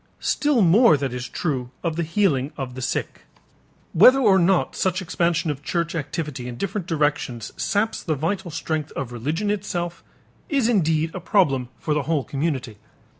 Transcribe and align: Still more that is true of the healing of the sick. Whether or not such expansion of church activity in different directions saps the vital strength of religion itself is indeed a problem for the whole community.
Still 0.19 0.63
more 0.63 0.97
that 0.97 1.13
is 1.13 1.29
true 1.29 1.69
of 1.83 1.95
the 1.95 2.01
healing 2.01 2.51
of 2.57 2.73
the 2.73 2.81
sick. 2.81 3.21
Whether 3.93 4.17
or 4.17 4.39
not 4.39 4.75
such 4.75 4.99
expansion 4.99 5.51
of 5.51 5.61
church 5.61 5.93
activity 5.93 6.47
in 6.47 6.57
different 6.57 6.87
directions 6.87 7.53
saps 7.55 8.01
the 8.01 8.15
vital 8.15 8.49
strength 8.49 8.91
of 8.93 9.11
religion 9.11 9.51
itself 9.51 10.03
is 10.49 10.67
indeed 10.67 11.13
a 11.13 11.19
problem 11.19 11.69
for 11.77 11.93
the 11.93 12.01
whole 12.09 12.23
community. 12.23 12.77